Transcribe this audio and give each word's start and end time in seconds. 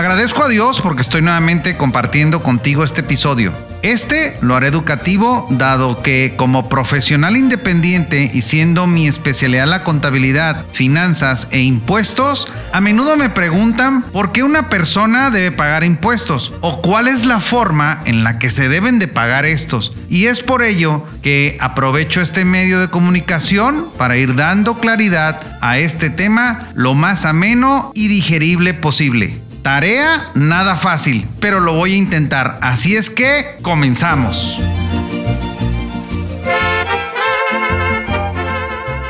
Agradezco 0.00 0.44
a 0.44 0.48
Dios 0.48 0.80
porque 0.80 1.02
estoy 1.02 1.20
nuevamente 1.20 1.76
compartiendo 1.76 2.42
contigo 2.42 2.84
este 2.84 3.02
episodio. 3.02 3.52
Este 3.82 4.38
lo 4.40 4.56
haré 4.56 4.68
educativo 4.68 5.46
dado 5.50 6.02
que 6.02 6.32
como 6.38 6.70
profesional 6.70 7.36
independiente 7.36 8.30
y 8.32 8.40
siendo 8.40 8.86
mi 8.86 9.06
especialidad 9.06 9.66
la 9.66 9.84
contabilidad, 9.84 10.64
finanzas 10.72 11.48
e 11.50 11.60
impuestos, 11.60 12.48
a 12.72 12.80
menudo 12.80 13.18
me 13.18 13.28
preguntan 13.28 14.00
por 14.04 14.32
qué 14.32 14.42
una 14.42 14.70
persona 14.70 15.30
debe 15.30 15.52
pagar 15.52 15.84
impuestos 15.84 16.54
o 16.62 16.80
cuál 16.80 17.06
es 17.06 17.26
la 17.26 17.40
forma 17.40 18.00
en 18.06 18.24
la 18.24 18.38
que 18.38 18.48
se 18.48 18.70
deben 18.70 18.98
de 19.00 19.06
pagar 19.06 19.44
estos. 19.44 19.92
Y 20.08 20.28
es 20.28 20.40
por 20.40 20.62
ello 20.62 21.04
que 21.20 21.58
aprovecho 21.60 22.22
este 22.22 22.46
medio 22.46 22.80
de 22.80 22.88
comunicación 22.88 23.90
para 23.98 24.16
ir 24.16 24.34
dando 24.34 24.80
claridad 24.80 25.58
a 25.60 25.76
este 25.76 26.08
tema 26.08 26.70
lo 26.72 26.94
más 26.94 27.26
ameno 27.26 27.92
y 27.94 28.08
digerible 28.08 28.72
posible. 28.72 29.49
Tarea 29.62 30.30
nada 30.34 30.76
fácil, 30.76 31.28
pero 31.38 31.60
lo 31.60 31.74
voy 31.74 31.92
a 31.92 31.96
intentar. 31.96 32.58
Así 32.62 32.96
es 32.96 33.10
que 33.10 33.56
comenzamos. 33.62 34.58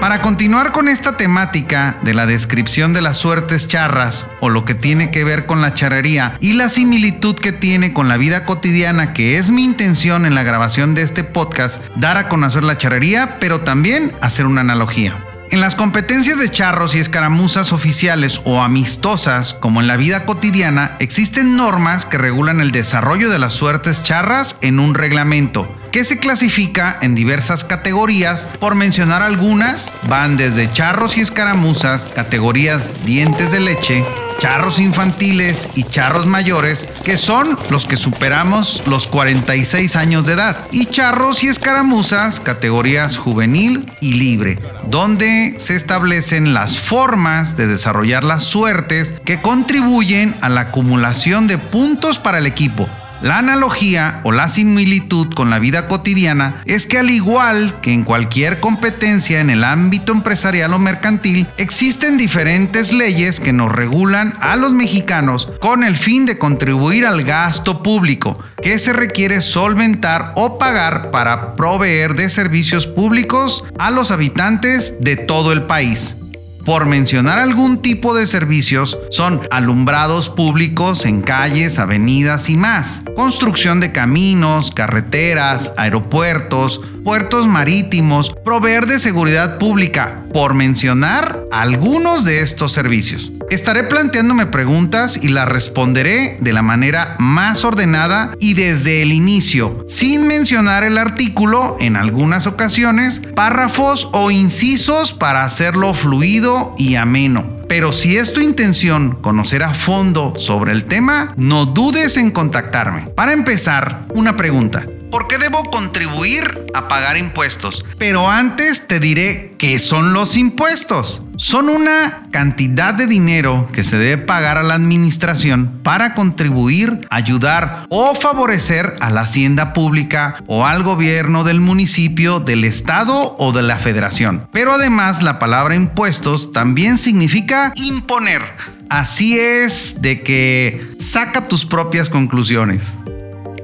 Para 0.01 0.23
continuar 0.23 0.73
con 0.73 0.89
esta 0.89 1.17
temática 1.17 1.99
de 2.03 2.15
la 2.15 2.27
descripción 2.27 2.95
de 2.95 3.03
las 3.03 3.19
suertes 3.19 3.69
charras 3.69 4.27
o 4.41 4.49
lo 4.49 4.65
que 4.65 4.75
tiene 4.75 5.11
que 5.11 5.25
ver 5.25 5.47
con 5.47 5.61
la 5.61 5.75
charrería 5.75 6.37
y 6.41 6.55
la 6.55 6.69
similitud 6.69 7.37
que 7.37 7.53
tiene 7.53 7.93
con 7.93 8.09
la 8.09 8.17
vida 8.17 8.45
cotidiana, 8.45 9.13
que 9.13 9.37
es 9.37 9.51
mi 9.51 9.63
intención 9.63 10.27
en 10.27 10.35
la 10.35 10.43
grabación 10.43 10.95
de 10.95 11.03
este 11.03 11.23
podcast, 11.23 11.85
dar 11.97 12.17
a 12.17 12.29
conocer 12.29 12.65
la 12.65 12.79
charrería, 12.79 13.37
pero 13.39 13.61
también 13.61 14.11
hacer 14.21 14.47
una 14.47 14.63
analogía. 14.63 15.30
En 15.51 15.61
las 15.61 15.75
competencias 15.75 16.39
de 16.39 16.49
charros 16.49 16.95
y 16.95 17.01
escaramuzas 17.01 17.73
oficiales 17.73 18.41
o 18.45 18.63
amistosas, 18.63 19.53
como 19.53 19.81
en 19.81 19.89
la 19.89 19.97
vida 19.97 20.25
cotidiana, 20.25 20.95
existen 21.01 21.57
normas 21.57 22.07
que 22.07 22.19
regulan 22.19 22.61
el 22.61 22.71
desarrollo 22.71 23.29
de 23.31 23.41
las 23.41 23.53
suertes 23.53 24.05
charras 24.05 24.57
en 24.61 24.79
un 24.79 24.95
reglamento, 24.95 25.67
que 25.91 26.05
se 26.05 26.21
clasifica 26.21 26.97
en 27.03 27.17
diversas 27.17 27.65
categorías. 27.65 28.47
Por 28.61 28.77
mencionar 28.77 29.23
algunas, 29.23 29.91
van 30.09 30.37
desde 30.37 30.71
charros 30.73 31.17
y 31.17 31.21
escaramuzas, 31.21 32.07
categorías 32.15 32.93
dientes 33.05 33.51
de 33.51 33.59
leche, 33.59 34.05
charros 34.41 34.81
infantiles 34.81 35.69
y 35.75 35.85
charros 35.85 36.27
mayores, 36.27 36.87
que 37.05 37.19
son 37.19 37.59
los 37.69 37.85
que 37.85 37.97
superamos 37.97 38.83
los 38.87 39.07
46 39.07 39.97
años 39.97 40.25
de 40.25 40.33
edad, 40.33 40.67
y 40.73 40.87
charros 40.87 41.45
y 41.45 41.49
escaramuzas, 41.49 42.41
categorías 42.41 43.19
juvenil 43.19 43.93
y 44.01 44.15
libre, 44.15 44.59
donde 44.89 45.55
se 45.59 45.77
establecen 45.77 46.55
las 46.55 46.81
formas 46.81 47.59
de 47.59 47.67
desarrollar 47.67 48.25
las 48.25 48.43
suertes 48.43 49.13
que 49.27 49.43
contribuyen 49.43 50.35
a 50.41 50.49
la 50.49 50.63
acumulación 50.63 51.47
de 51.47 51.59
puntos 51.59 52.19
para 52.19 52.39
el 52.39 52.47
equipo 52.47 52.89
la 53.23 53.39
analogía 53.39 54.21
o 54.25 54.33
la 54.33 54.49
similitud 54.49 55.35
con 55.35 55.51
la 55.51 55.59
vida 55.59 55.89
cotidiana 55.89 56.63
es 56.65 56.87
que 56.87 56.99
al 56.99 57.11
igual 57.11 57.81
que 57.83 57.93
en 57.93 58.05
cualquier 58.05 58.61
competencia 58.61 59.41
en 59.41 59.51
el 59.51 59.65
ámbito 59.65 60.13
empresarial 60.13 60.73
o 60.75 60.79
mercantil, 60.79 61.47
existen 61.57 62.17
diferentes 62.17 62.93
leyes 62.93 63.41
que 63.41 63.53
nos 63.53 63.71
regulan 63.71 64.35
a 64.41 64.57
los 64.57 64.73
mexicanos 64.73 65.49
con 65.61 65.85
el 65.85 65.97
fin 65.97 66.27
de 66.27 66.39
contribuir 66.39 67.07
al 67.07 67.23
gasto 67.25 67.83
público 67.83 68.39
que 68.63 68.79
se 68.79 68.93
requiere 68.93 69.43
solventar 69.43 70.33
o 70.37 70.59
pagar 70.59 71.11
para 71.11 71.55
proveer 71.57 72.15
de 72.15 72.31
servicios 72.31 72.87
públicos 72.87 73.65
a 73.79 73.91
los 73.91 74.11
habitantes 74.11 74.97
de 75.01 75.17
todo 75.17 75.53
el 75.53 75.63
país 75.63 76.17
por 76.65 76.87
mencionar 76.87 77.39
algún 77.39 77.83
tipo 77.83 78.15
de 78.15 78.27
servicios, 78.27 78.99
son 79.11 79.41
alumbrados 79.51 80.29
públicos 80.29 81.05
en 81.07 81.23
calles, 81.23 81.79
avenidas 81.79 82.49
y 82.49 82.57
más, 82.57 83.03
construcción 83.17 83.81
de 83.81 83.93
caminos, 83.93 84.71
carreteras, 84.71 85.73
aeropuertos, 85.77 86.81
puertos 87.05 87.47
marítimos, 87.47 88.35
proveer 88.45 88.87
de 88.87 88.99
seguridad 88.99 89.59
pública, 89.59 90.25
por 90.33 90.55
mencionar 90.55 91.45
algunos 91.51 92.25
de 92.25 92.41
estos 92.41 92.73
servicios. 92.73 93.33
Estaré 93.51 93.83
planteándome 93.83 94.47
preguntas 94.47 95.19
y 95.21 95.29
las 95.29 95.49
responderé 95.49 96.39
de 96.41 96.53
la 96.53 96.63
manera 96.63 97.17
más 97.19 97.65
ordenada 97.65 98.37
y 98.39 98.55
desde 98.55 99.03
el 99.03 99.13
inicio, 99.13 99.85
sin 99.89 100.29
mencionar 100.29 100.85
el 100.85 100.97
artículo 100.97 101.77
en 101.81 101.97
algunas 101.97 102.47
ocasiones, 102.47 103.23
párrafos 103.35 104.09
o 104.13 104.31
incisos 104.31 105.13
para 105.13 105.43
hacerlo 105.43 105.95
fluido 105.95 106.77
y 106.79 106.95
ameno. 106.95 107.45
Pero 107.69 107.93
si 107.93 108.17
es 108.17 108.33
tu 108.33 108.41
intención 108.41 109.17
conocer 109.17 109.65
a 109.65 109.75
fondo 109.75 110.35
sobre 110.39 110.71
el 110.71 110.85
tema, 110.85 111.35
no 111.37 111.67
dudes 111.67 112.19
en 112.19 112.31
contactarme. 112.31 113.09
Para 113.17 113.33
empezar, 113.33 114.07
una 114.15 114.37
pregunta. 114.37 114.87
¿Por 115.11 115.27
qué 115.27 115.39
debo 115.39 115.65
contribuir 115.65 116.67
a 116.73 116.87
pagar 116.87 117.17
impuestos? 117.17 117.85
Pero 117.99 118.31
antes 118.31 118.87
te 118.87 119.01
diré 119.01 119.55
qué 119.59 119.81
son 119.81 120.13
los 120.13 120.37
impuestos. 120.37 121.21
Son 121.37 121.69
una 121.69 122.23
cantidad 122.31 122.95
de 122.95 123.09
dinero 123.09 123.69
que 123.73 123.83
se 123.83 123.99
debe 123.99 124.23
pagar 124.23 124.57
a 124.57 124.63
la 124.63 124.75
administración 124.75 125.81
para 125.83 126.15
contribuir, 126.15 127.07
ayudar 127.11 127.87
o 127.89 128.15
favorecer 128.15 128.95
a 129.01 129.11
la 129.11 129.23
hacienda 129.23 129.73
pública 129.73 130.37
o 130.47 130.65
al 130.65 130.85
gobierno 130.85 131.43
del 131.43 131.59
municipio, 131.59 132.39
del 132.39 132.65
estado 132.65 133.35
o 133.37 133.53
de 133.53 133.63
la 133.63 133.81
federación. 133.81 134.47
Pero 134.53 134.75
además 134.75 135.23
la 135.23 135.41
palabra 135.41 135.75
impuestos 135.75 136.53
también 136.53 136.99
significa 136.99 137.73
imponer. 137.75 138.43
Así 138.89 139.39
es 139.39 140.03
de 140.03 140.23
que 140.23 140.95
saca 140.99 141.49
tus 141.49 141.65
propias 141.65 142.11
conclusiones. 142.11 142.83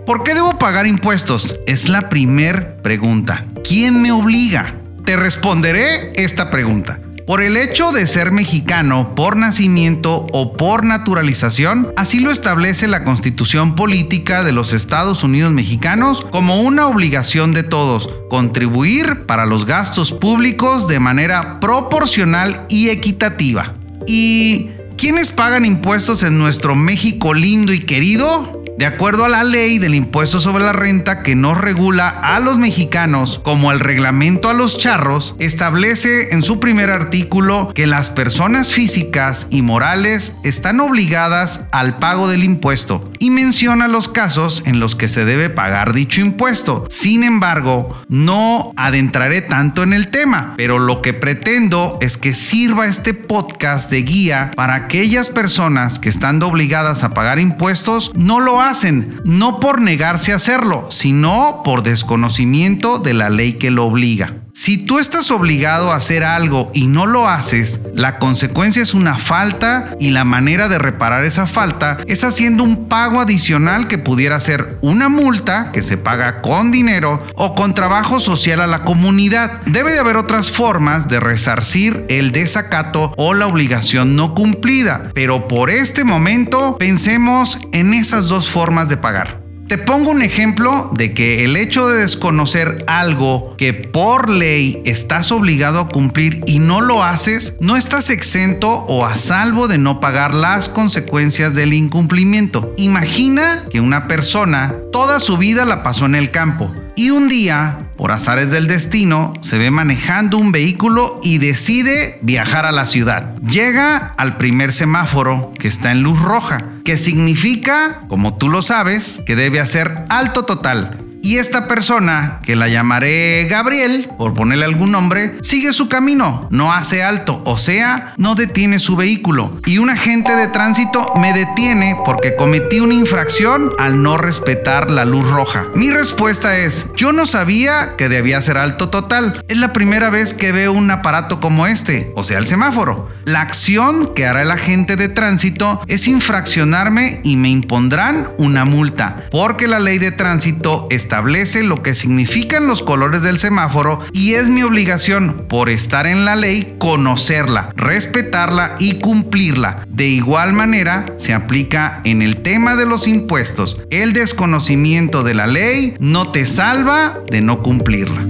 ¿Por 0.06 0.22
qué 0.22 0.34
debo 0.34 0.56
pagar 0.56 0.86
impuestos? 0.86 1.58
Es 1.66 1.88
la 1.88 2.08
primer 2.08 2.76
pregunta. 2.80 3.44
¿Quién 3.66 4.02
me 4.02 4.12
obliga? 4.12 4.72
Te 5.04 5.16
responderé 5.16 6.12
esta 6.14 6.48
pregunta. 6.48 7.00
Por 7.26 7.42
el 7.42 7.56
hecho 7.56 7.90
de 7.90 8.06
ser 8.06 8.30
mexicano 8.30 9.16
por 9.16 9.36
nacimiento 9.36 10.28
o 10.32 10.56
por 10.56 10.84
naturalización, 10.84 11.92
así 11.96 12.20
lo 12.20 12.30
establece 12.30 12.86
la 12.86 13.02
Constitución 13.02 13.74
Política 13.74 14.44
de 14.44 14.52
los 14.52 14.72
Estados 14.72 15.24
Unidos 15.24 15.52
Mexicanos 15.52 16.24
como 16.30 16.60
una 16.60 16.86
obligación 16.86 17.52
de 17.52 17.64
todos, 17.64 18.08
contribuir 18.30 19.26
para 19.26 19.44
los 19.44 19.66
gastos 19.66 20.12
públicos 20.12 20.86
de 20.86 21.00
manera 21.00 21.58
proporcional 21.58 22.64
y 22.68 22.90
equitativa. 22.90 23.74
¿Y 24.06 24.70
quiénes 24.96 25.30
pagan 25.32 25.64
impuestos 25.64 26.22
en 26.22 26.38
nuestro 26.38 26.76
México 26.76 27.34
lindo 27.34 27.72
y 27.72 27.80
querido? 27.80 28.56
De 28.78 28.84
acuerdo 28.84 29.24
a 29.24 29.30
la 29.30 29.42
ley 29.42 29.78
del 29.78 29.94
impuesto 29.94 30.38
sobre 30.38 30.62
la 30.62 30.74
renta 30.74 31.22
que 31.22 31.34
no 31.34 31.54
regula 31.54 32.08
a 32.08 32.40
los 32.40 32.58
mexicanos 32.58 33.40
como 33.42 33.72
el 33.72 33.80
reglamento 33.80 34.50
a 34.50 34.54
los 34.54 34.76
charros, 34.76 35.34
establece 35.38 36.34
en 36.34 36.42
su 36.42 36.60
primer 36.60 36.90
artículo 36.90 37.72
que 37.74 37.86
las 37.86 38.10
personas 38.10 38.74
físicas 38.74 39.46
y 39.48 39.62
morales 39.62 40.34
están 40.44 40.80
obligadas 40.80 41.62
al 41.72 41.98
pago 41.98 42.28
del 42.28 42.44
impuesto 42.44 43.10
y 43.18 43.30
menciona 43.30 43.88
los 43.88 44.08
casos 44.10 44.62
en 44.66 44.78
los 44.78 44.94
que 44.94 45.08
se 45.08 45.24
debe 45.24 45.48
pagar 45.48 45.94
dicho 45.94 46.20
impuesto. 46.20 46.86
Sin 46.90 47.24
embargo, 47.24 47.96
no 48.08 48.72
adentraré 48.76 49.40
tanto 49.40 49.84
en 49.84 49.94
el 49.94 50.08
tema, 50.08 50.52
pero 50.58 50.78
lo 50.78 51.00
que 51.00 51.14
pretendo 51.14 51.96
es 52.02 52.18
que 52.18 52.34
sirva 52.34 52.86
este 52.86 53.14
podcast 53.14 53.90
de 53.90 54.02
guía 54.02 54.50
para 54.54 54.74
aquellas 54.74 55.30
personas 55.30 55.98
que 55.98 56.10
están 56.10 56.42
obligadas 56.42 57.04
a 57.04 57.14
pagar 57.14 57.38
impuestos 57.38 58.12
no 58.14 58.40
lo 58.40 58.60
hacen, 58.66 59.20
no 59.24 59.60
por 59.60 59.80
negarse 59.80 60.32
a 60.32 60.36
hacerlo, 60.36 60.86
sino 60.90 61.62
por 61.64 61.82
desconocimiento 61.82 62.98
de 62.98 63.14
la 63.14 63.30
ley 63.30 63.54
que 63.54 63.70
lo 63.70 63.86
obliga. 63.86 64.45
Si 64.58 64.78
tú 64.78 64.98
estás 64.98 65.30
obligado 65.30 65.92
a 65.92 65.96
hacer 65.96 66.24
algo 66.24 66.70
y 66.72 66.86
no 66.86 67.04
lo 67.04 67.28
haces, 67.28 67.82
la 67.94 68.18
consecuencia 68.18 68.82
es 68.82 68.94
una 68.94 69.18
falta 69.18 69.94
y 70.00 70.12
la 70.12 70.24
manera 70.24 70.66
de 70.68 70.78
reparar 70.78 71.26
esa 71.26 71.46
falta 71.46 71.98
es 72.06 72.24
haciendo 72.24 72.64
un 72.64 72.88
pago 72.88 73.20
adicional 73.20 73.86
que 73.86 73.98
pudiera 73.98 74.40
ser 74.40 74.78
una 74.80 75.10
multa 75.10 75.68
que 75.74 75.82
se 75.82 75.98
paga 75.98 76.40
con 76.40 76.72
dinero 76.72 77.22
o 77.34 77.54
con 77.54 77.74
trabajo 77.74 78.18
social 78.18 78.62
a 78.62 78.66
la 78.66 78.80
comunidad. 78.80 79.60
Debe 79.66 79.92
de 79.92 79.98
haber 79.98 80.16
otras 80.16 80.50
formas 80.50 81.06
de 81.06 81.20
resarcir 81.20 82.06
el 82.08 82.32
desacato 82.32 83.12
o 83.18 83.34
la 83.34 83.48
obligación 83.48 84.16
no 84.16 84.34
cumplida, 84.34 85.10
pero 85.12 85.48
por 85.48 85.68
este 85.68 86.02
momento 86.02 86.78
pensemos 86.78 87.58
en 87.72 87.92
esas 87.92 88.28
dos 88.28 88.48
formas 88.48 88.88
de 88.88 88.96
pagar. 88.96 89.45
Te 89.68 89.78
pongo 89.78 90.12
un 90.12 90.22
ejemplo 90.22 90.90
de 90.92 91.12
que 91.12 91.44
el 91.44 91.56
hecho 91.56 91.88
de 91.88 91.98
desconocer 91.98 92.84
algo 92.86 93.56
que 93.56 93.74
por 93.74 94.30
ley 94.30 94.80
estás 94.86 95.32
obligado 95.32 95.80
a 95.80 95.88
cumplir 95.88 96.40
y 96.46 96.60
no 96.60 96.80
lo 96.80 97.02
haces, 97.02 97.56
no 97.58 97.76
estás 97.76 98.10
exento 98.10 98.70
o 98.70 99.04
a 99.04 99.16
salvo 99.16 99.66
de 99.66 99.78
no 99.78 99.98
pagar 99.98 100.34
las 100.34 100.68
consecuencias 100.68 101.54
del 101.54 101.72
incumplimiento. 101.72 102.72
Imagina 102.76 103.64
que 103.68 103.80
una 103.80 104.06
persona 104.06 104.72
toda 104.92 105.18
su 105.18 105.36
vida 105.36 105.64
la 105.64 105.82
pasó 105.82 106.06
en 106.06 106.14
el 106.14 106.30
campo 106.30 106.70
y 106.94 107.10
un 107.10 107.28
día, 107.28 107.85
por 107.96 108.12
azares 108.12 108.50
del 108.50 108.66
destino, 108.66 109.32
se 109.40 109.58
ve 109.58 109.70
manejando 109.70 110.38
un 110.38 110.52
vehículo 110.52 111.20
y 111.22 111.38
decide 111.38 112.18
viajar 112.22 112.66
a 112.66 112.72
la 112.72 112.86
ciudad. 112.86 113.34
Llega 113.40 114.12
al 114.16 114.36
primer 114.36 114.72
semáforo 114.72 115.52
que 115.58 115.68
está 115.68 115.92
en 115.92 116.02
luz 116.02 116.20
roja, 116.20 116.64
que 116.84 116.96
significa, 116.96 118.00
como 118.08 118.36
tú 118.36 118.48
lo 118.48 118.62
sabes, 118.62 119.22
que 119.26 119.36
debe 119.36 119.60
hacer 119.60 120.04
alto 120.08 120.44
total 120.44 121.05
y 121.26 121.38
esta 121.38 121.66
persona, 121.66 122.38
que 122.44 122.54
la 122.54 122.68
llamaré 122.68 123.48
Gabriel, 123.50 124.08
por 124.16 124.32
ponerle 124.32 124.64
algún 124.64 124.92
nombre, 124.92 125.38
sigue 125.42 125.72
su 125.72 125.88
camino, 125.88 126.46
no 126.52 126.72
hace 126.72 127.02
alto, 127.02 127.42
o 127.44 127.58
sea, 127.58 128.14
no 128.16 128.36
detiene 128.36 128.78
su 128.78 128.94
vehículo. 128.94 129.60
Y 129.66 129.78
un 129.78 129.90
agente 129.90 130.36
de 130.36 130.46
tránsito 130.46 131.14
me 131.16 131.32
detiene 131.32 131.96
porque 132.04 132.36
cometí 132.36 132.78
una 132.78 132.94
infracción 132.94 133.72
al 133.80 134.04
no 134.04 134.18
respetar 134.18 134.88
la 134.88 135.04
luz 135.04 135.28
roja. 135.28 135.64
Mi 135.74 135.90
respuesta 135.90 136.58
es, 136.58 136.86
yo 136.96 137.12
no 137.12 137.26
sabía 137.26 137.94
que 137.98 138.08
debía 138.08 138.40
ser 138.40 138.56
alto 138.56 138.88
total. 138.90 139.44
Es 139.48 139.58
la 139.58 139.72
primera 139.72 140.10
vez 140.10 140.32
que 140.32 140.52
veo 140.52 140.70
un 140.70 140.88
aparato 140.92 141.40
como 141.40 141.66
este, 141.66 142.12
o 142.14 142.22
sea, 142.22 142.38
el 142.38 142.46
semáforo. 142.46 143.08
La 143.24 143.40
acción 143.40 144.12
que 144.14 144.26
hará 144.26 144.42
el 144.42 144.52
agente 144.52 144.94
de 144.94 145.08
tránsito 145.08 145.80
es 145.88 146.06
infraccionarme 146.06 147.20
y 147.24 147.36
me 147.36 147.48
impondrán 147.48 148.28
una 148.38 148.64
multa, 148.64 149.26
porque 149.32 149.66
la 149.66 149.80
ley 149.80 149.98
de 149.98 150.12
tránsito 150.12 150.86
está 150.88 151.15
establece 151.16 151.62
lo 151.62 151.82
que 151.82 151.94
significan 151.94 152.66
los 152.66 152.82
colores 152.82 153.22
del 153.22 153.38
semáforo 153.38 154.00
y 154.12 154.34
es 154.34 154.50
mi 154.50 154.62
obligación, 154.62 155.46
por 155.48 155.70
estar 155.70 156.06
en 156.06 156.26
la 156.26 156.36
ley, 156.36 156.76
conocerla, 156.76 157.70
respetarla 157.74 158.76
y 158.78 158.98
cumplirla. 158.98 159.86
De 159.88 160.08
igual 160.08 160.52
manera, 160.52 161.06
se 161.16 161.32
aplica 161.32 162.02
en 162.04 162.20
el 162.20 162.42
tema 162.42 162.76
de 162.76 162.84
los 162.84 163.08
impuestos. 163.08 163.80
El 163.88 164.12
desconocimiento 164.12 165.22
de 165.22 165.32
la 165.32 165.46
ley 165.46 165.94
no 166.00 166.32
te 166.32 166.44
salva 166.44 167.18
de 167.30 167.40
no 167.40 167.62
cumplirla. 167.62 168.26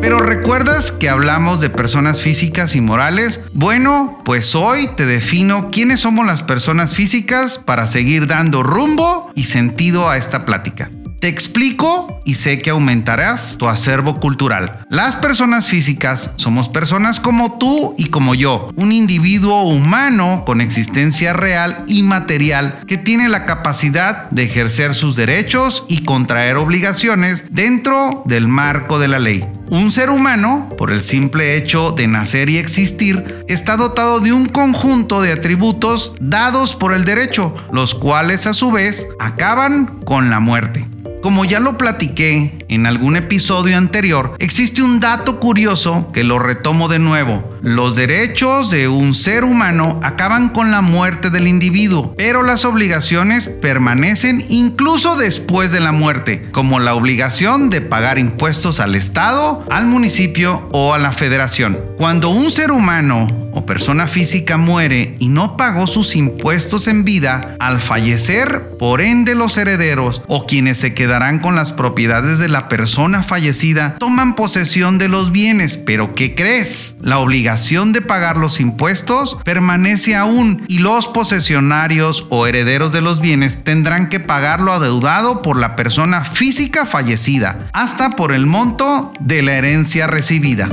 Pero 0.00 0.20
¿recuerdas 0.20 0.92
que 0.92 1.10
hablamos 1.10 1.60
de 1.60 1.68
personas 1.68 2.22
físicas 2.22 2.74
y 2.76 2.80
morales? 2.80 3.42
Bueno, 3.52 4.22
pues 4.24 4.54
hoy 4.54 4.88
te 4.96 5.04
defino 5.04 5.68
quiénes 5.70 6.00
somos 6.00 6.24
las 6.24 6.42
personas 6.42 6.94
físicas 6.94 7.58
para 7.58 7.86
seguir 7.86 8.26
dando 8.26 8.62
rumbo 8.62 9.30
y 9.34 9.44
sentido 9.44 10.08
a 10.08 10.16
esta 10.16 10.46
plática. 10.46 10.88
Te 11.20 11.28
explico 11.28 12.18
y 12.24 12.36
sé 12.36 12.62
que 12.62 12.70
aumentarás 12.70 13.58
tu 13.58 13.68
acervo 13.68 14.20
cultural. 14.20 14.78
Las 14.88 15.16
personas 15.16 15.66
físicas 15.66 16.30
somos 16.36 16.70
personas 16.70 17.20
como 17.20 17.58
tú 17.58 17.94
y 17.98 18.06
como 18.06 18.34
yo, 18.34 18.70
un 18.76 18.90
individuo 18.90 19.64
humano 19.64 20.44
con 20.46 20.62
existencia 20.62 21.34
real 21.34 21.84
y 21.86 22.02
material 22.04 22.80
que 22.86 22.96
tiene 22.96 23.28
la 23.28 23.44
capacidad 23.44 24.30
de 24.30 24.44
ejercer 24.44 24.94
sus 24.94 25.14
derechos 25.14 25.84
y 25.88 26.04
contraer 26.04 26.56
obligaciones 26.56 27.44
dentro 27.50 28.22
del 28.24 28.48
marco 28.48 28.98
de 28.98 29.08
la 29.08 29.18
ley. 29.18 29.44
Un 29.68 29.92
ser 29.92 30.08
humano, 30.08 30.70
por 30.78 30.90
el 30.90 31.02
simple 31.02 31.58
hecho 31.58 31.90
de 31.92 32.06
nacer 32.06 32.48
y 32.48 32.56
existir, 32.56 33.44
está 33.46 33.76
dotado 33.76 34.20
de 34.20 34.32
un 34.32 34.46
conjunto 34.46 35.20
de 35.20 35.32
atributos 35.32 36.14
dados 36.18 36.74
por 36.74 36.94
el 36.94 37.04
derecho, 37.04 37.54
los 37.72 37.94
cuales 37.94 38.46
a 38.46 38.54
su 38.54 38.72
vez 38.72 39.06
acaban 39.18 40.00
con 40.06 40.30
la 40.30 40.40
muerte. 40.40 40.88
Como 41.22 41.44
ya 41.44 41.60
lo 41.60 41.76
platiqué 41.76 42.50
en 42.70 42.86
algún 42.86 43.16
episodio 43.16 43.76
anterior, 43.76 44.36
existe 44.38 44.80
un 44.80 45.00
dato 45.00 45.40
curioso 45.40 46.08
que 46.12 46.22
lo 46.22 46.38
retomo 46.38 46.88
de 46.88 47.00
nuevo. 47.00 47.42
Los 47.62 47.96
derechos 47.96 48.70
de 48.70 48.86
un 48.86 49.14
ser 49.14 49.42
humano 49.44 49.98
acaban 50.04 50.50
con 50.50 50.70
la 50.70 50.80
muerte 50.80 51.30
del 51.30 51.48
individuo, 51.48 52.14
pero 52.16 52.44
las 52.44 52.64
obligaciones 52.64 53.48
permanecen 53.48 54.44
incluso 54.48 55.16
después 55.16 55.72
de 55.72 55.80
la 55.80 55.90
muerte, 55.90 56.48
como 56.52 56.78
la 56.78 56.94
obligación 56.94 57.70
de 57.70 57.80
pagar 57.80 58.20
impuestos 58.20 58.78
al 58.78 58.94
Estado, 58.94 59.64
al 59.68 59.86
municipio 59.86 60.68
o 60.70 60.94
a 60.94 60.98
la 60.98 61.10
federación. 61.10 61.78
Cuando 61.98 62.30
un 62.30 62.52
ser 62.52 62.70
humano 62.70 63.28
o 63.52 63.66
persona 63.66 64.06
física 64.06 64.56
muere 64.56 65.16
y 65.18 65.28
no 65.28 65.56
pagó 65.56 65.86
sus 65.88 66.14
impuestos 66.14 66.86
en 66.86 67.04
vida, 67.04 67.56
al 67.58 67.80
fallecer, 67.80 68.76
por 68.78 69.00
ende 69.00 69.34
los 69.34 69.56
herederos 69.58 70.22
o 70.28 70.46
quienes 70.46 70.78
se 70.78 70.94
quedarán 70.94 71.40
con 71.40 71.56
las 71.56 71.72
propiedades 71.72 72.38
de 72.38 72.48
la 72.48 72.59
persona 72.68 73.22
fallecida 73.22 73.96
toman 73.98 74.34
posesión 74.34 74.98
de 74.98 75.08
los 75.08 75.32
bienes. 75.32 75.76
Pero 75.76 76.14
¿qué 76.14 76.34
crees? 76.34 76.96
La 77.00 77.18
obligación 77.18 77.92
de 77.92 78.02
pagar 78.02 78.36
los 78.36 78.60
impuestos 78.60 79.36
permanece 79.44 80.16
aún 80.16 80.64
y 80.68 80.78
los 80.78 81.06
posesionarios 81.06 82.26
o 82.30 82.46
herederos 82.46 82.92
de 82.92 83.00
los 83.00 83.20
bienes 83.20 83.64
tendrán 83.64 84.08
que 84.08 84.20
pagar 84.20 84.60
lo 84.60 84.72
adeudado 84.72 85.42
por 85.42 85.56
la 85.56 85.76
persona 85.76 86.24
física 86.24 86.86
fallecida, 86.86 87.66
hasta 87.72 88.16
por 88.16 88.32
el 88.32 88.46
monto 88.46 89.12
de 89.20 89.42
la 89.42 89.52
herencia 89.54 90.06
recibida. 90.06 90.68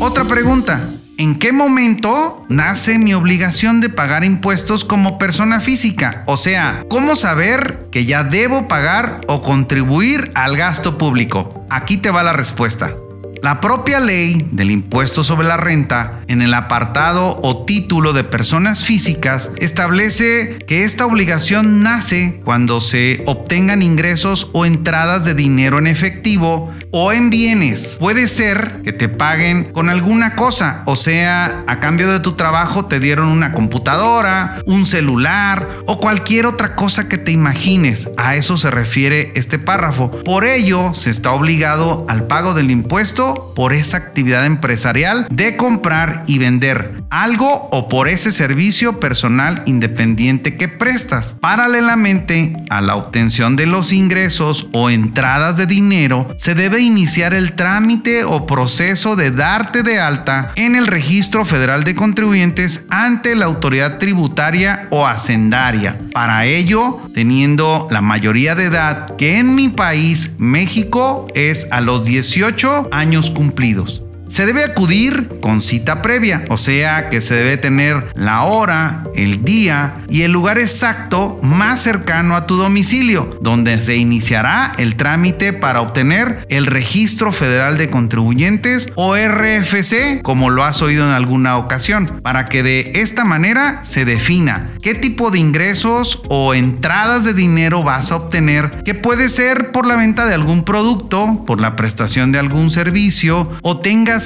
Otra 0.00 0.24
pregunta, 0.24 0.88
¿En 1.18 1.38
qué 1.38 1.50
momento 1.50 2.44
nace 2.50 2.98
mi 2.98 3.14
obligación 3.14 3.80
de 3.80 3.88
pagar 3.88 4.22
impuestos 4.22 4.84
como 4.84 5.16
persona 5.16 5.60
física? 5.60 6.22
O 6.26 6.36
sea, 6.36 6.84
¿cómo 6.90 7.16
saber 7.16 7.88
que 7.90 8.04
ya 8.04 8.22
debo 8.22 8.68
pagar 8.68 9.22
o 9.26 9.42
contribuir 9.42 10.30
al 10.34 10.58
gasto 10.58 10.98
público? 10.98 11.64
Aquí 11.70 11.96
te 11.96 12.10
va 12.10 12.22
la 12.22 12.34
respuesta. 12.34 12.94
La 13.42 13.62
propia 13.62 13.98
ley 13.98 14.46
del 14.52 14.70
impuesto 14.70 15.24
sobre 15.24 15.48
la 15.48 15.56
renta, 15.56 16.20
en 16.28 16.42
el 16.42 16.54
apartado 16.54 17.40
o 17.42 17.64
título 17.64 18.12
de 18.12 18.24
personas 18.24 18.84
físicas, 18.84 19.50
establece 19.56 20.58
que 20.66 20.84
esta 20.84 21.06
obligación 21.06 21.82
nace 21.82 22.40
cuando 22.44 22.80
se 22.80 23.22
obtengan 23.26 23.82
ingresos 23.82 24.48
o 24.52 24.66
entradas 24.66 25.24
de 25.24 25.34
dinero 25.34 25.78
en 25.78 25.86
efectivo 25.86 26.72
o 26.90 27.12
en 27.12 27.30
bienes. 27.30 27.96
Puede 28.00 28.28
ser 28.28 28.80
que 28.82 28.92
te 28.92 29.08
paguen 29.08 29.64
con 29.64 29.90
alguna 29.90 30.34
cosa, 30.34 30.82
o 30.86 30.96
sea, 30.96 31.62
a 31.66 31.80
cambio 31.80 32.10
de 32.10 32.20
tu 32.20 32.32
trabajo 32.32 32.86
te 32.86 33.00
dieron 33.00 33.28
una 33.28 33.52
computadora, 33.52 34.62
un 34.66 34.86
celular 34.86 35.68
o 35.86 36.00
cualquier 36.00 36.46
otra 36.46 36.74
cosa 36.74 37.08
que 37.08 37.18
te 37.18 37.32
imagines. 37.32 38.08
A 38.16 38.36
eso 38.36 38.56
se 38.56 38.70
refiere 38.70 39.32
este 39.34 39.58
párrafo. 39.58 40.10
Por 40.24 40.44
ello, 40.44 40.94
se 40.94 41.10
está 41.10 41.32
obligado 41.32 42.06
al 42.08 42.26
pago 42.26 42.54
del 42.54 42.70
impuesto 42.70 43.52
por 43.54 43.72
esa 43.72 43.98
actividad 43.98 44.46
empresarial 44.46 45.26
de 45.30 45.56
comprar 45.56 46.15
y 46.26 46.38
vender 46.38 47.02
algo 47.10 47.68
o 47.72 47.88
por 47.88 48.08
ese 48.08 48.32
servicio 48.32 49.00
personal 49.00 49.62
independiente 49.66 50.56
que 50.56 50.68
prestas. 50.68 51.36
Paralelamente 51.40 52.56
a 52.70 52.80
la 52.80 52.96
obtención 52.96 53.56
de 53.56 53.66
los 53.66 53.92
ingresos 53.92 54.68
o 54.72 54.90
entradas 54.90 55.56
de 55.56 55.66
dinero, 55.66 56.28
se 56.36 56.54
debe 56.54 56.80
iniciar 56.80 57.34
el 57.34 57.54
trámite 57.54 58.24
o 58.24 58.46
proceso 58.46 59.16
de 59.16 59.30
darte 59.30 59.82
de 59.82 59.98
alta 59.98 60.52
en 60.56 60.76
el 60.76 60.86
Registro 60.86 61.44
Federal 61.44 61.84
de 61.84 61.94
Contribuyentes 61.94 62.84
ante 62.90 63.34
la 63.34 63.46
autoridad 63.46 63.98
tributaria 63.98 64.88
o 64.90 65.06
hacendaria. 65.06 65.98
Para 66.12 66.46
ello, 66.46 67.00
teniendo 67.14 67.88
la 67.90 68.00
mayoría 68.00 68.54
de 68.54 68.64
edad, 68.64 69.16
que 69.16 69.38
en 69.38 69.54
mi 69.54 69.68
país, 69.68 70.32
México, 70.38 71.26
es 71.34 71.68
a 71.70 71.80
los 71.80 72.04
18 72.04 72.88
años 72.92 73.30
cumplidos. 73.30 74.05
Se 74.28 74.44
debe 74.44 74.64
acudir 74.64 75.28
con 75.40 75.62
cita 75.62 76.02
previa, 76.02 76.44
o 76.48 76.58
sea 76.58 77.10
que 77.10 77.20
se 77.20 77.34
debe 77.34 77.56
tener 77.56 78.10
la 78.14 78.42
hora, 78.42 79.04
el 79.14 79.44
día 79.44 79.94
y 80.08 80.22
el 80.22 80.32
lugar 80.32 80.58
exacto 80.58 81.38
más 81.42 81.80
cercano 81.80 82.34
a 82.34 82.46
tu 82.46 82.56
domicilio, 82.56 83.30
donde 83.40 83.80
se 83.80 83.96
iniciará 83.96 84.72
el 84.78 84.96
trámite 84.96 85.52
para 85.52 85.80
obtener 85.80 86.44
el 86.48 86.66
Registro 86.66 87.30
Federal 87.30 87.78
de 87.78 87.88
Contribuyentes 87.88 88.88
o 88.96 89.14
RFC, 89.14 90.22
como 90.22 90.50
lo 90.50 90.64
has 90.64 90.82
oído 90.82 91.06
en 91.06 91.12
alguna 91.12 91.56
ocasión, 91.56 92.20
para 92.22 92.48
que 92.48 92.64
de 92.64 92.92
esta 92.96 93.24
manera 93.24 93.84
se 93.84 94.04
defina 94.04 94.70
qué 94.82 94.94
tipo 94.94 95.30
de 95.30 95.38
ingresos 95.38 96.22
o 96.28 96.54
entradas 96.54 97.24
de 97.24 97.32
dinero 97.32 97.84
vas 97.84 98.10
a 98.10 98.16
obtener, 98.16 98.82
que 98.84 98.94
puede 98.94 99.28
ser 99.28 99.70
por 99.70 99.86
la 99.86 99.96
venta 99.96 100.26
de 100.26 100.34
algún 100.34 100.64
producto, 100.64 101.44
por 101.46 101.60
la 101.60 101.76
prestación 101.76 102.32
de 102.32 102.40
algún 102.40 102.72
servicio 102.72 103.50
o 103.62 103.78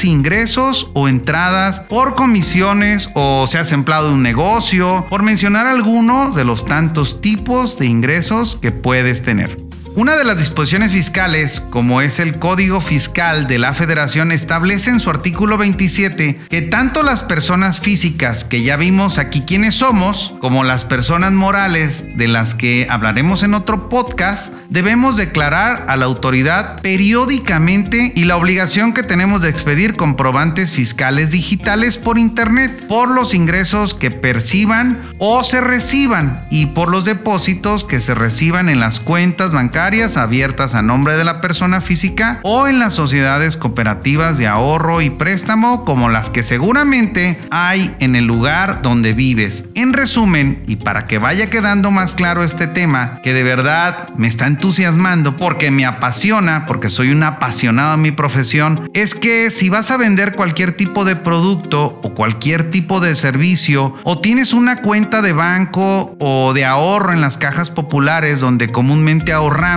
ingresos 0.04 0.90
o 0.94 1.08
entradas 1.08 1.80
por 1.80 2.14
comisiones 2.14 3.10
o 3.14 3.46
seas 3.46 3.72
empleado 3.72 4.08
de 4.08 4.14
un 4.14 4.22
negocio, 4.22 5.06
por 5.10 5.22
mencionar 5.22 5.66
algunos 5.66 6.34
de 6.34 6.44
los 6.44 6.64
tantos 6.64 7.20
tipos 7.20 7.78
de 7.78 7.86
ingresos 7.86 8.58
que 8.60 8.72
puedes 8.72 9.22
tener. 9.22 9.69
Una 9.96 10.14
de 10.14 10.24
las 10.24 10.38
disposiciones 10.38 10.92
fiscales, 10.92 11.60
como 11.68 12.00
es 12.00 12.20
el 12.20 12.38
Código 12.38 12.80
Fiscal 12.80 13.48
de 13.48 13.58
la 13.58 13.74
Federación, 13.74 14.30
establece 14.30 14.90
en 14.90 15.00
su 15.00 15.10
artículo 15.10 15.58
27 15.58 16.42
que 16.48 16.62
tanto 16.62 17.02
las 17.02 17.24
personas 17.24 17.80
físicas, 17.80 18.44
que 18.44 18.62
ya 18.62 18.76
vimos 18.76 19.18
aquí 19.18 19.42
quiénes 19.42 19.74
somos, 19.74 20.34
como 20.38 20.62
las 20.62 20.84
personas 20.84 21.32
morales, 21.32 22.04
de 22.16 22.28
las 22.28 22.54
que 22.54 22.86
hablaremos 22.88 23.42
en 23.42 23.52
otro 23.52 23.88
podcast, 23.88 24.52
debemos 24.68 25.16
declarar 25.16 25.86
a 25.88 25.96
la 25.96 26.04
autoridad 26.04 26.80
periódicamente 26.80 28.12
y 28.14 28.24
la 28.26 28.36
obligación 28.36 28.94
que 28.94 29.02
tenemos 29.02 29.42
de 29.42 29.50
expedir 29.50 29.96
comprobantes 29.96 30.70
fiscales 30.70 31.32
digitales 31.32 31.98
por 31.98 32.16
Internet 32.16 32.86
por 32.86 33.10
los 33.10 33.34
ingresos 33.34 33.94
que 33.94 34.12
perciban 34.12 35.00
o 35.18 35.42
se 35.42 35.60
reciban 35.60 36.44
y 36.48 36.66
por 36.66 36.88
los 36.88 37.04
depósitos 37.04 37.82
que 37.82 38.00
se 38.00 38.14
reciban 38.14 38.68
en 38.68 38.78
las 38.78 39.00
cuentas 39.00 39.50
bancarias 39.50 39.79
abiertas 39.80 40.74
a 40.74 40.82
nombre 40.82 41.16
de 41.16 41.24
la 41.24 41.40
persona 41.40 41.80
física 41.80 42.40
o 42.42 42.68
en 42.68 42.78
las 42.78 42.92
sociedades 42.92 43.56
cooperativas 43.56 44.36
de 44.36 44.46
ahorro 44.46 45.00
y 45.00 45.08
préstamo 45.08 45.86
como 45.86 46.10
las 46.10 46.28
que 46.28 46.42
seguramente 46.42 47.38
hay 47.50 47.94
en 47.98 48.14
el 48.14 48.26
lugar 48.26 48.82
donde 48.82 49.14
vives. 49.14 49.64
En 49.74 49.94
resumen, 49.94 50.62
y 50.66 50.76
para 50.76 51.06
que 51.06 51.18
vaya 51.18 51.48
quedando 51.48 51.90
más 51.90 52.14
claro 52.14 52.44
este 52.44 52.66
tema, 52.66 53.20
que 53.22 53.32
de 53.32 53.42
verdad 53.42 54.10
me 54.16 54.28
está 54.28 54.46
entusiasmando 54.46 55.38
porque 55.38 55.70
me 55.70 55.86
apasiona, 55.86 56.66
porque 56.66 56.90
soy 56.90 57.10
un 57.10 57.22
apasionado 57.22 57.94
en 57.94 58.02
mi 58.02 58.10
profesión, 58.10 58.90
es 58.92 59.14
que 59.14 59.48
si 59.48 59.70
vas 59.70 59.90
a 59.90 59.96
vender 59.96 60.36
cualquier 60.36 60.72
tipo 60.72 61.06
de 61.06 61.16
producto 61.16 61.98
o 62.02 62.14
cualquier 62.14 62.70
tipo 62.70 63.00
de 63.00 63.16
servicio 63.16 63.94
o 64.04 64.20
tienes 64.20 64.52
una 64.52 64.82
cuenta 64.82 65.22
de 65.22 65.32
banco 65.32 66.16
o 66.20 66.52
de 66.52 66.66
ahorro 66.66 67.14
en 67.14 67.22
las 67.22 67.38
cajas 67.38 67.70
populares 67.70 68.40
donde 68.40 68.68
comúnmente 68.68 69.32
ahorramos 69.32 69.69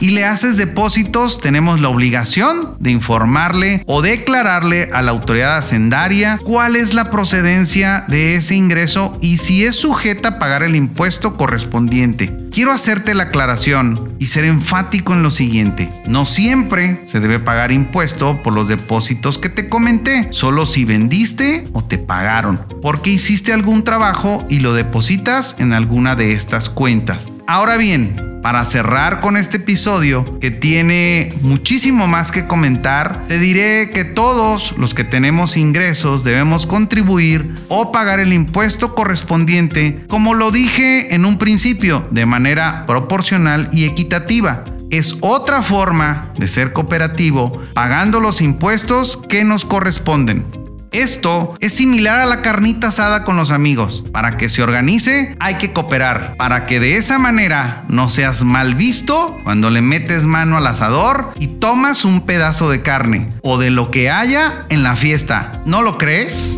y 0.00 0.10
le 0.10 0.24
haces 0.24 0.56
depósitos, 0.56 1.40
tenemos 1.40 1.80
la 1.80 1.88
obligación 1.88 2.74
de 2.80 2.90
informarle 2.90 3.84
o 3.86 4.02
declararle 4.02 4.90
a 4.92 5.02
la 5.02 5.12
autoridad 5.12 5.56
hacendaria 5.58 6.38
cuál 6.42 6.74
es 6.74 6.94
la 6.94 7.10
procedencia 7.10 8.04
de 8.08 8.34
ese 8.34 8.56
ingreso 8.56 9.16
y 9.20 9.36
si 9.36 9.64
es 9.64 9.76
sujeta 9.76 10.28
a 10.28 10.38
pagar 10.40 10.64
el 10.64 10.74
impuesto 10.74 11.34
correspondiente. 11.34 12.36
Quiero 12.50 12.72
hacerte 12.72 13.14
la 13.14 13.24
aclaración 13.24 14.08
y 14.18 14.26
ser 14.26 14.44
enfático 14.44 15.12
en 15.12 15.22
lo 15.22 15.30
siguiente. 15.30 15.90
No 16.06 16.26
siempre 16.26 17.02
se 17.04 17.20
debe 17.20 17.38
pagar 17.38 17.70
impuesto 17.70 18.42
por 18.42 18.52
los 18.52 18.66
depósitos 18.66 19.38
que 19.38 19.48
te 19.48 19.68
comenté, 19.68 20.28
solo 20.32 20.66
si 20.66 20.84
vendiste 20.84 21.68
o 21.72 21.84
te 21.84 21.98
pagaron, 21.98 22.58
porque 22.82 23.10
hiciste 23.10 23.52
algún 23.52 23.84
trabajo 23.84 24.44
y 24.48 24.58
lo 24.58 24.74
depositas 24.74 25.54
en 25.58 25.72
alguna 25.72 26.16
de 26.16 26.32
estas 26.32 26.68
cuentas. 26.68 27.28
Ahora 27.48 27.76
bien, 27.76 28.40
para 28.42 28.64
cerrar 28.64 29.20
con 29.20 29.36
este 29.36 29.58
episodio 29.58 30.38
que 30.40 30.50
tiene 30.50 31.32
muchísimo 31.42 32.08
más 32.08 32.32
que 32.32 32.46
comentar, 32.46 33.24
te 33.28 33.38
diré 33.38 33.90
que 33.90 34.04
todos 34.04 34.74
los 34.78 34.94
que 34.94 35.04
tenemos 35.04 35.56
ingresos 35.56 36.24
debemos 36.24 36.66
contribuir 36.66 37.54
o 37.68 37.92
pagar 37.92 38.18
el 38.18 38.32
impuesto 38.32 38.96
correspondiente, 38.96 40.04
como 40.08 40.34
lo 40.34 40.50
dije 40.50 41.14
en 41.14 41.24
un 41.24 41.38
principio, 41.38 42.06
de 42.10 42.26
manera 42.26 42.84
proporcional 42.86 43.68
y 43.72 43.84
equitativa 43.84 44.64
es 44.90 45.16
otra 45.20 45.62
forma 45.62 46.32
de 46.38 46.48
ser 46.48 46.72
cooperativo 46.72 47.62
pagando 47.74 48.20
los 48.20 48.40
impuestos 48.40 49.20
que 49.28 49.44
nos 49.44 49.64
corresponden. 49.64 50.46
Esto 50.92 51.56
es 51.60 51.74
similar 51.74 52.20
a 52.20 52.26
la 52.26 52.42
carnita 52.42 52.88
asada 52.88 53.24
con 53.24 53.36
los 53.36 53.50
amigos. 53.50 54.04
Para 54.12 54.36
que 54.36 54.48
se 54.48 54.62
organice 54.62 55.34
hay 55.38 55.56
que 55.56 55.72
cooperar, 55.72 56.34
para 56.36 56.66
que 56.66 56.80
de 56.80 56.96
esa 56.96 57.18
manera 57.18 57.84
no 57.88 58.10
seas 58.10 58.44
mal 58.44 58.74
visto 58.74 59.36
cuando 59.44 59.70
le 59.70 59.82
metes 59.82 60.24
mano 60.24 60.56
al 60.56 60.66
asador 60.66 61.32
y 61.38 61.48
tomas 61.48 62.04
un 62.04 62.22
pedazo 62.22 62.70
de 62.70 62.82
carne 62.82 63.28
o 63.42 63.58
de 63.58 63.70
lo 63.70 63.90
que 63.90 64.10
haya 64.10 64.64
en 64.68 64.82
la 64.82 64.96
fiesta. 64.96 65.62
¿No 65.66 65.82
lo 65.82 65.98
crees? 65.98 66.56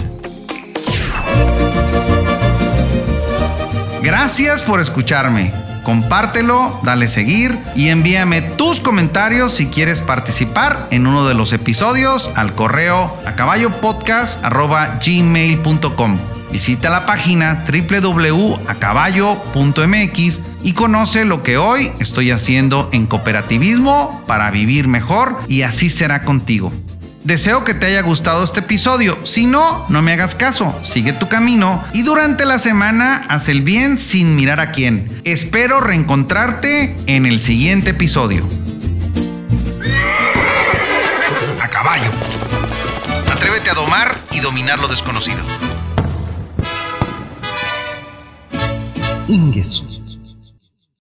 Gracias 4.01 4.61
por 4.63 4.81
escucharme. 4.81 5.53
Compártelo, 5.83 6.79
dale 6.83 7.07
seguir 7.07 7.55
y 7.75 7.89
envíame 7.89 8.41
tus 8.41 8.79
comentarios 8.79 9.53
si 9.53 9.67
quieres 9.67 10.01
participar 10.01 10.87
en 10.91 11.05
uno 11.07 11.27
de 11.27 11.33
los 11.33 11.53
episodios 11.53 12.29
al 12.35 12.53
correo 12.55 13.17
a 13.25 13.35
caballopodcast.gmail.com. 13.35 16.19
Visita 16.51 16.89
la 16.89 17.05
página 17.05 17.63
www.acaballo.mx 17.65 20.41
y 20.63 20.73
conoce 20.73 21.25
lo 21.25 21.43
que 21.43 21.57
hoy 21.57 21.91
estoy 21.99 22.31
haciendo 22.31 22.89
en 22.91 23.07
cooperativismo 23.07 24.23
para 24.27 24.51
vivir 24.51 24.87
mejor 24.87 25.37
y 25.47 25.63
así 25.63 25.89
será 25.89 26.23
contigo. 26.23 26.71
Deseo 27.23 27.63
que 27.63 27.75
te 27.75 27.85
haya 27.85 28.01
gustado 28.01 28.43
este 28.43 28.61
episodio. 28.61 29.17
Si 29.23 29.45
no, 29.45 29.85
no 29.89 30.01
me 30.01 30.13
hagas 30.13 30.33
caso. 30.33 30.77
Sigue 30.81 31.13
tu 31.13 31.29
camino 31.29 31.83
y 31.93 32.01
durante 32.01 32.45
la 32.45 32.57
semana 32.57 33.25
haz 33.29 33.47
el 33.47 33.61
bien 33.61 33.99
sin 33.99 34.35
mirar 34.35 34.59
a 34.59 34.71
quién. 34.71 35.21
Espero 35.23 35.81
reencontrarte 35.81 36.95
en 37.05 37.27
el 37.27 37.39
siguiente 37.39 37.91
episodio. 37.91 38.43
A 41.61 41.67
caballo. 41.67 42.09
Atrévete 43.31 43.69
a 43.69 43.75
domar 43.75 44.19
y 44.31 44.39
dominar 44.39 44.79
lo 44.79 44.87
desconocido. 44.87 45.39
Ingesu. 49.27 49.90